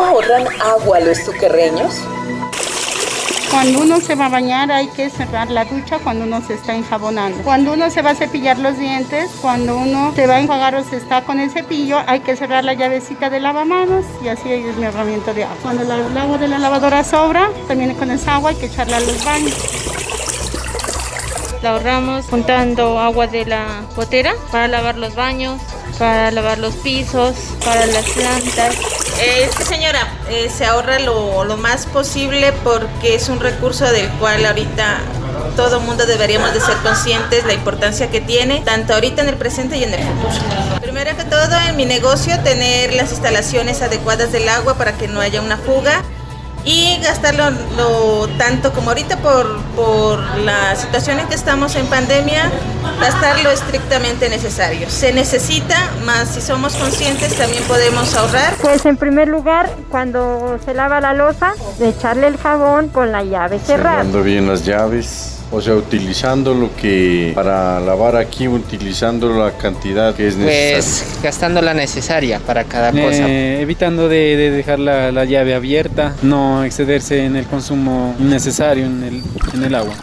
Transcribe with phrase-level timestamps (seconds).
[0.00, 2.00] ¿Cómo ahorran agua los tuquerreños?
[3.50, 6.74] Cuando uno se va a bañar hay que cerrar la ducha cuando uno se está
[6.74, 7.42] enjabonando.
[7.42, 10.84] Cuando uno se va a cepillar los dientes, cuando uno se va a enjuagar o
[10.84, 14.74] se está con el cepillo, hay que cerrar la llavecita de lavamanos y así es
[14.78, 15.56] mi ahorramiento de agua.
[15.60, 19.00] Cuando el agua de la lavadora sobra, también con esa agua hay que echarla a
[19.00, 19.54] los baños.
[21.62, 25.60] La ahorramos juntando agua de la botera para lavar los baños,
[26.00, 28.74] para lavar los pisos, para las plantas.
[29.20, 34.46] Eh, señora, eh, se ahorra lo, lo, más posible porque es un recurso del cual
[34.46, 34.98] ahorita
[35.56, 39.76] todo mundo deberíamos de ser conscientes la importancia que tiene, tanto ahorita en el presente
[39.76, 40.80] y en el futuro.
[40.80, 45.20] Primero que todo, en mi negocio, tener las instalaciones adecuadas del agua para que no
[45.20, 46.02] haya una fuga
[46.64, 52.50] y gastarlo lo, tanto como ahorita por, por la situación en que estamos en pandemia,
[53.00, 54.90] gastar lo estrictamente necesario.
[54.90, 58.54] Se necesita, más si somos conscientes también podemos ahorrar.
[58.60, 63.58] Pues en primer lugar, cuando se lava la losa, echarle el jabón con la llave
[63.58, 63.98] cerrada.
[63.98, 65.39] Cerrando bien las llaves.
[65.52, 70.74] O sea, utilizando lo que para lavar aquí, utilizando la cantidad que es necesaria.
[70.74, 73.28] Pues gastando la necesaria para cada cosa.
[73.28, 78.86] Eh, evitando de, de dejar la, la, llave abierta, no excederse en el consumo innecesario
[78.86, 79.22] en el,
[79.54, 79.94] en el agua.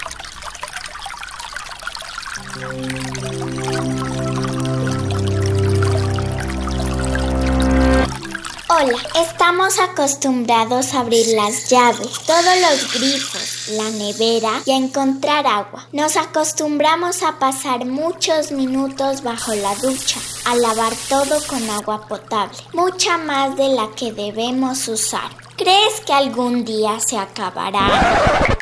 [9.15, 15.87] Estamos acostumbrados a abrir las llaves, todos los grifos, la nevera y a encontrar agua.
[15.91, 22.57] Nos acostumbramos a pasar muchos minutos bajo la ducha, a lavar todo con agua potable,
[22.73, 25.31] mucha más de la que debemos usar.
[25.57, 28.57] ¿Crees que algún día se acabará?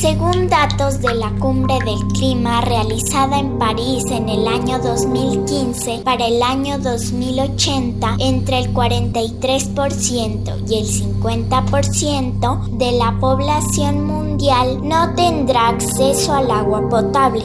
[0.00, 6.24] Según datos de la Cumbre del Clima realizada en París en el año 2015, para
[6.24, 15.70] el año 2080, entre el 43% y el 50% de la población mundial no tendrá
[15.70, 17.42] acceso al agua potable.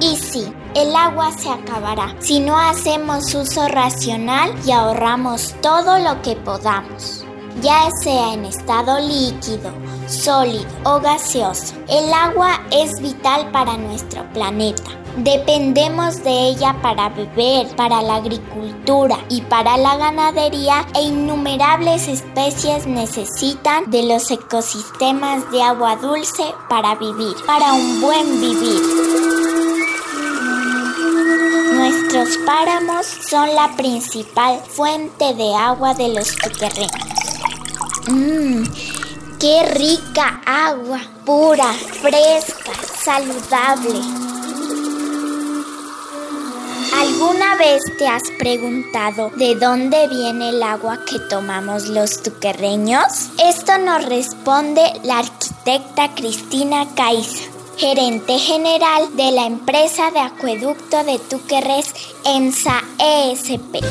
[0.00, 6.20] Y sí, el agua se acabará si no hacemos uso racional y ahorramos todo lo
[6.22, 7.25] que podamos
[7.62, 9.70] ya sea en estado líquido,
[10.08, 11.74] sólido o gaseoso.
[11.88, 14.90] El agua es vital para nuestro planeta.
[15.16, 22.86] Dependemos de ella para beber, para la agricultura y para la ganadería e innumerables especies
[22.86, 28.82] necesitan de los ecosistemas de agua dulce para vivir, para un buen vivir.
[31.76, 37.15] Nuestros páramos son la principal fuente de agua de los tuquerreños.
[38.08, 38.62] Mmm,
[39.40, 42.72] qué rica agua, pura, fresca,
[43.04, 44.00] saludable.
[46.94, 53.30] ¿Alguna vez te has preguntado de dónde viene el agua que tomamos los tuquerreños?
[53.42, 57.42] Esto nos responde la arquitecta Cristina Caiza,
[57.76, 61.92] gerente general de la empresa de acueducto de Tuquerres
[62.24, 63.82] EMSA ESP.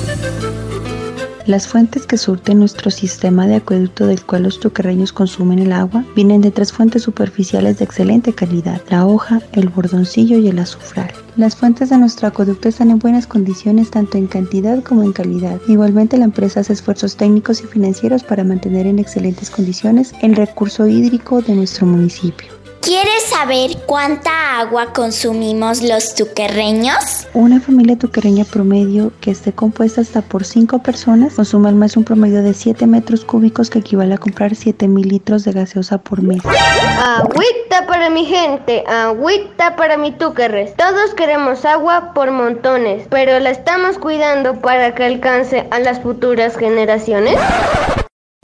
[1.46, 6.04] Las fuentes que surten nuestro sistema de acueducto del cual los tuquerreños consumen el agua
[6.16, 11.12] vienen de tres fuentes superficiales de excelente calidad, la hoja, el bordoncillo y el azufral.
[11.38, 15.62] Las fuentes de nuestro acueducto están en buenas condiciones tanto en cantidad como en calidad.
[15.68, 20.88] Igualmente la empresa hace esfuerzos técnicos y financieros para mantener en excelentes condiciones el recurso
[20.88, 22.65] hídrico de nuestro municipio.
[22.86, 27.26] ¿Quieres saber cuánta agua consumimos los tuquerreños?
[27.34, 32.04] Una familia tuquerreña promedio que esté compuesta hasta por 5 personas consume al mes un
[32.04, 36.22] promedio de 7 metros cúbicos que equivale a comprar 7 mil litros de gaseosa por
[36.22, 36.44] mes.
[36.46, 40.76] Agüita para mi gente, agüita para mi tuquerres.
[40.76, 46.56] Todos queremos agua por montones, pero ¿la estamos cuidando para que alcance a las futuras
[46.56, 47.36] generaciones?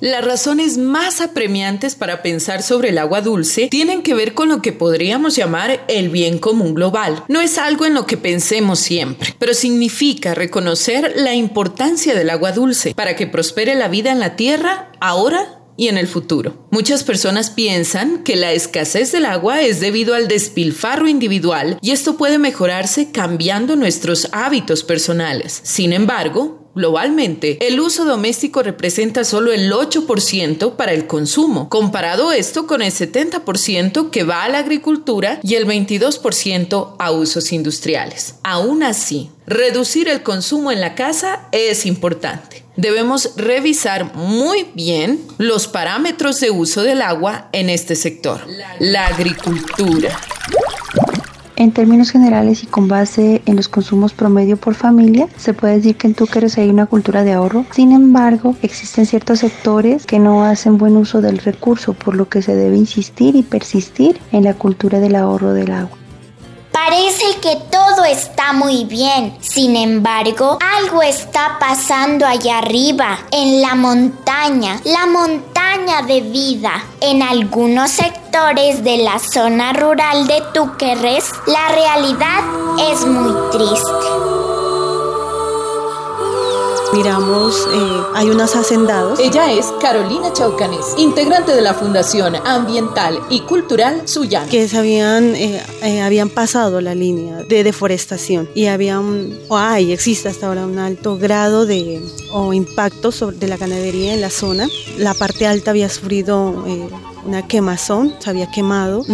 [0.01, 4.59] Las razones más apremiantes para pensar sobre el agua dulce tienen que ver con lo
[4.59, 7.23] que podríamos llamar el bien común global.
[7.27, 12.51] No es algo en lo que pensemos siempre, pero significa reconocer la importancia del agua
[12.51, 16.67] dulce para que prospere la vida en la Tierra ahora y en el futuro.
[16.71, 22.17] Muchas personas piensan que la escasez del agua es debido al despilfarro individual y esto
[22.17, 25.61] puede mejorarse cambiando nuestros hábitos personales.
[25.63, 32.65] Sin embargo, Globalmente, el uso doméstico representa solo el 8% para el consumo, comparado esto
[32.65, 38.35] con el 70% que va a la agricultura y el 22% a usos industriales.
[38.43, 42.63] Aún así, reducir el consumo en la casa es importante.
[42.77, 48.41] Debemos revisar muy bien los parámetros de uso del agua en este sector.
[48.79, 50.17] La agricultura.
[51.61, 55.95] En términos generales y con base en los consumos promedio por familia, se puede decir
[55.95, 57.65] que en Túqueres hay una cultura de ahorro.
[57.69, 62.41] Sin embargo, existen ciertos sectores que no hacen buen uso del recurso, por lo que
[62.41, 65.95] se debe insistir y persistir en la cultura del ahorro del agua.
[66.71, 69.35] Parece que todo está muy bien.
[69.39, 76.71] Sin embargo, algo está pasando allá arriba, en la montaña, la montaña de vida.
[77.01, 82.39] En algunos sectores de la zona rural de Túquerres, la realidad
[82.89, 83.91] es muy triste
[86.93, 89.19] miramos, eh, hay unos hacendados.
[89.19, 94.49] Ella es Carolina Chaucanes, integrante de la Fundación Ambiental y Cultural Suyana.
[94.49, 99.57] Que se habían, eh, eh, habían pasado la línea de deforestación y había un, o
[99.57, 102.01] hay, existe hasta ahora un alto grado de,
[102.33, 104.67] o impacto sobre, de la ganadería en la zona.
[104.97, 106.65] La parte alta había sufrido
[107.25, 109.05] una quemazón, se había quemado.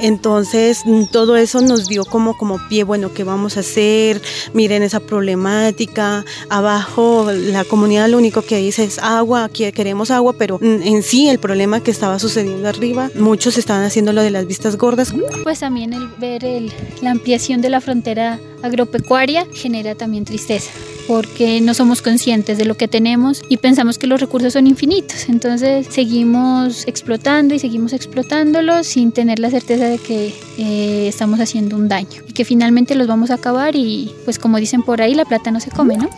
[0.00, 4.20] Entonces mm, todo eso nos dio como, como pie, bueno, ¿qué vamos a hacer?
[4.52, 6.24] Miren esa problemática.
[6.48, 11.02] Abajo la comunidad lo único que dice es agua, aquí queremos agua, pero mm, en
[11.02, 15.14] sí el problema que estaba sucediendo arriba, muchos estaban haciendo lo de las vistas gordas.
[15.42, 16.72] Pues también el ver el,
[17.02, 20.70] la ampliación de la frontera agropecuaria genera también tristeza
[21.06, 25.28] porque no somos conscientes de lo que tenemos y pensamos que los recursos son infinitos.
[25.28, 31.76] Entonces seguimos explotando y seguimos explotándolos sin tener la certeza de que eh, estamos haciendo
[31.76, 35.14] un daño y que finalmente los vamos a acabar y pues como dicen por ahí,
[35.14, 36.08] la plata no se come, ¿no?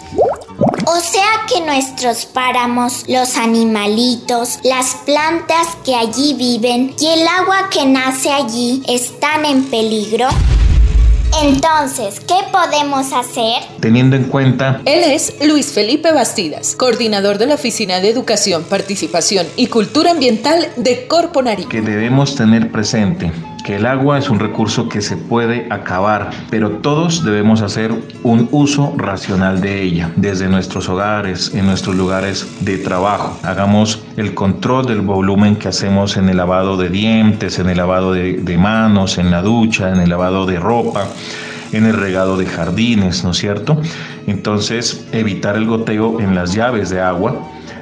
[0.86, 7.68] O sea que nuestros páramos, los animalitos, las plantas que allí viven y el agua
[7.70, 10.28] que nace allí están en peligro.
[11.40, 13.62] Entonces, ¿qué podemos hacer?
[13.78, 14.82] Teniendo en cuenta...
[14.84, 20.66] Él es Luis Felipe Bastidas, coordinador de la Oficina de Educación, Participación y Cultura Ambiental
[20.76, 21.68] de Corpo Nariño.
[21.68, 23.30] Que debemos tener presente
[23.64, 28.48] que el agua es un recurso que se puede acabar, pero todos debemos hacer un
[28.50, 33.38] uso racional de ella, desde nuestros hogares, en nuestros lugares de trabajo.
[33.42, 38.12] Hagamos el control del volumen que hacemos en el lavado de dientes, en el lavado
[38.12, 41.06] de, manos, en la ducha, en el lavado de ropa
[41.70, 43.78] en el regado de jardines, ¿no es cierto?
[44.26, 47.36] Entonces, evitar el goteo en las llaves de agua,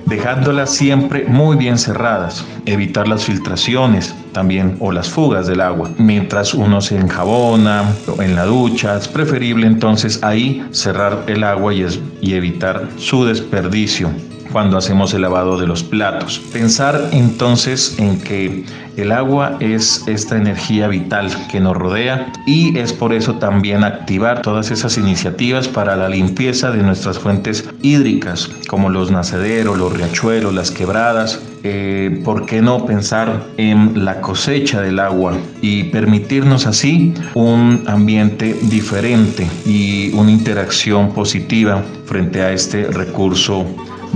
[0.07, 5.91] dejándolas siempre muy bien cerradas, evitar las filtraciones también o las fugas del agua.
[5.99, 11.75] Mientras uno se enjabona o en la ducha, es preferible entonces ahí cerrar el agua
[11.75, 11.85] y,
[12.21, 14.11] y evitar su desperdicio
[14.57, 16.41] cuando hacemos el lavado de los platos.
[16.51, 18.65] Pensar entonces en que
[18.97, 24.41] el agua es esta energía vital que nos rodea y es por eso también activar
[24.41, 30.55] todas esas iniciativas para la limpieza de nuestras fuentes hídricas, como los nacederos, los riachuelos,
[30.55, 31.43] las quebradas.
[31.63, 38.57] Eh, ¿Por qué no pensar en la cosecha del agua y permitirnos así un ambiente
[38.63, 43.67] diferente y una interacción positiva frente a este recurso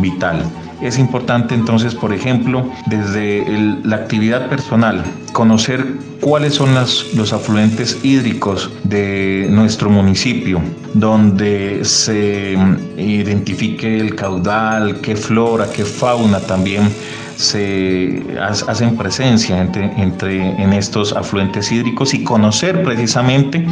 [0.01, 0.43] vital.
[0.81, 3.45] Es importante entonces, por ejemplo, desde
[3.85, 5.85] la actividad personal, conocer
[6.21, 10.61] cuáles son los afluentes hídricos de nuestro municipio,
[10.95, 16.89] donde se mm, identifique el caudal, qué flora, qué fauna también
[17.37, 23.67] se hacen presencia entre, en estos afluentes hídricos y conocer precisamente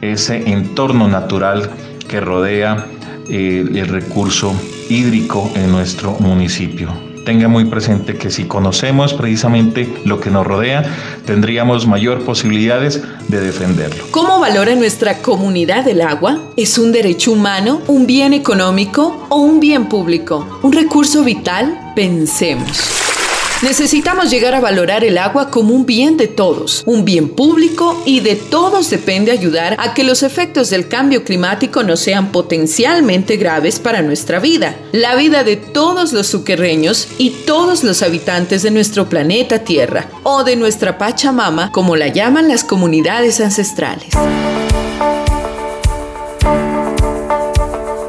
[0.00, 1.70] ese entorno natural
[2.08, 2.86] que rodea
[3.28, 4.54] eh, el recurso
[4.88, 6.92] hídrico en nuestro municipio.
[7.24, 10.84] Tenga muy presente que si conocemos precisamente lo que nos rodea,
[11.24, 14.04] tendríamos mayor posibilidades de defenderlo.
[14.10, 16.42] ¿Cómo valora nuestra comunidad el agua?
[16.56, 20.60] ¿Es un derecho humano, un bien económico o un bien público?
[20.62, 21.92] ¿Un recurso vital?
[21.96, 23.03] Pensemos.
[23.64, 28.20] Necesitamos llegar a valorar el agua como un bien de todos, un bien público y
[28.20, 33.80] de todos depende ayudar a que los efectos del cambio climático no sean potencialmente graves
[33.80, 39.08] para nuestra vida, la vida de todos los suquerreños y todos los habitantes de nuestro
[39.08, 44.10] planeta Tierra o de nuestra Pachamama como la llaman las comunidades ancestrales.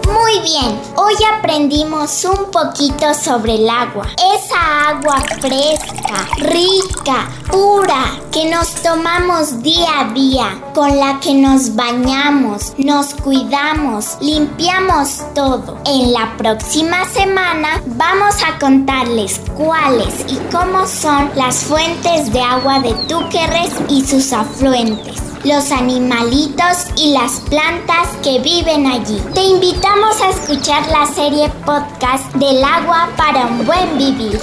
[0.06, 0.78] Muy bien,
[1.16, 4.08] hoy aprendimos un poquito sobre el agua.
[4.36, 11.76] Esa agua fresca, rica, pura, que nos tomamos día a día, con la que nos
[11.76, 15.78] bañamos, nos cuidamos, limpiamos todo.
[15.86, 22.80] En la próxima semana vamos a contarles cuáles y cómo son las fuentes de agua
[22.80, 29.22] de Túquerres y sus afluentes los animalitos y las plantas que viven allí.
[29.34, 34.40] Te invitamos a escuchar la serie podcast del agua para un buen vivir.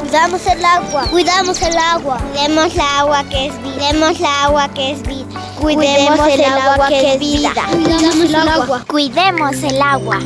[0.00, 1.04] Cuidamos el agua.
[1.10, 2.18] Cuidamos el agua.
[2.18, 3.80] Cuidemos la agua que es vida.
[3.80, 5.26] Cuidemos la agua que es vida.
[5.60, 7.52] Cuidemos el agua que es vida.
[7.72, 8.84] Cuidemos el agua.
[8.86, 10.18] Cuidemos el agua.